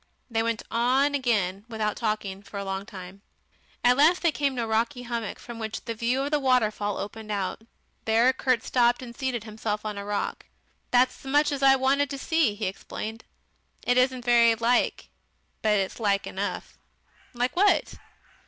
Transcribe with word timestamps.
They 0.31 0.41
went 0.41 0.63
on 0.71 1.13
again, 1.13 1.63
without 1.69 1.95
talking, 1.95 2.41
for 2.41 2.57
a 2.57 2.65
long 2.65 2.87
time. 2.87 3.21
At 3.83 3.97
last 3.97 4.23
they 4.23 4.31
came 4.31 4.55
to 4.55 4.63
a 4.63 4.67
rocky 4.67 5.03
hummock, 5.03 5.37
from 5.37 5.59
which 5.59 5.85
the 5.85 5.93
view 5.93 6.23
of 6.23 6.31
the 6.31 6.39
waterfall 6.39 6.97
opened 6.97 7.31
out. 7.31 7.61
There 8.05 8.33
Kurt 8.33 8.63
stopped 8.63 9.03
and 9.03 9.15
seated 9.15 9.43
himself 9.43 9.85
on 9.85 9.99
a 9.99 10.03
rock. 10.03 10.47
"That's 10.89 11.23
as 11.23 11.29
much 11.31 11.51
as 11.51 11.61
I 11.61 11.75
wanted 11.75 12.09
to 12.09 12.17
see," 12.17 12.55
he 12.55 12.65
explained. 12.65 13.25
"It 13.85 13.95
isn't 13.95 14.25
very 14.25 14.55
like, 14.55 15.09
but 15.61 15.77
it's 15.77 15.99
like 15.99 16.25
enough." 16.25 16.79
"Like 17.35 17.55
what?" 17.55 17.93